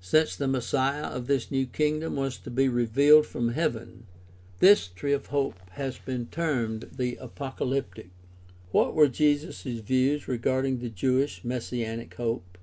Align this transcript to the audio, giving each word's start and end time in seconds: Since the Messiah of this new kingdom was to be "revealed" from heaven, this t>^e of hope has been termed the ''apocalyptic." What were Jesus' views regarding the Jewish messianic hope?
Since 0.00 0.36
the 0.36 0.46
Messiah 0.46 1.06
of 1.06 1.26
this 1.26 1.50
new 1.50 1.66
kingdom 1.66 2.14
was 2.14 2.38
to 2.38 2.52
be 2.52 2.68
"revealed" 2.68 3.26
from 3.26 3.48
heaven, 3.48 4.06
this 4.60 4.88
t>^e 4.88 5.12
of 5.12 5.26
hope 5.26 5.56
has 5.70 5.98
been 5.98 6.26
termed 6.26 6.82
the 6.96 7.18
''apocalyptic." 7.20 8.10
What 8.70 8.94
were 8.94 9.08
Jesus' 9.08 9.64
views 9.64 10.28
regarding 10.28 10.78
the 10.78 10.88
Jewish 10.88 11.44
messianic 11.44 12.14
hope? 12.14 12.58